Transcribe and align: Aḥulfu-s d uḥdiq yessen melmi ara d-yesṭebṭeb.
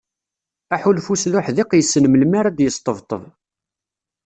Aḥulfu-s 0.75 1.23
d 1.31 1.33
uḥdiq 1.39 1.71
yessen 1.75 2.05
melmi 2.09 2.35
ara 2.39 2.49
d-yesṭebṭeb. 2.51 3.23